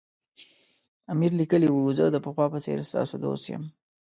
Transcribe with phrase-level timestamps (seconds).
[1.13, 3.63] امیر لیکلي وو زه د پخوا په څېر ستاسو دوست یم.